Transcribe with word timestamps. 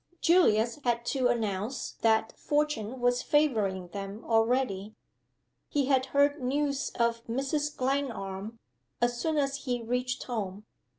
Julius 0.19 0.77
had 0.83 1.05
to 1.13 1.27
announce 1.27 1.91
that 2.01 2.33
Fortune 2.35 2.99
was 2.99 3.21
favoring 3.21 3.89
them 3.89 4.25
already. 4.25 4.95
He 5.69 5.85
had 5.85 6.07
heard 6.07 6.41
news 6.41 6.89
of 6.97 7.23
Mrs. 7.27 7.77
Glenarm, 7.77 8.57
as 8.99 9.19
soon 9.19 9.37
as 9.37 9.65
he 9.65 9.83
reached 9.83 10.23
home. 10.23 10.65